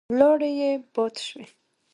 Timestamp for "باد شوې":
0.93-1.45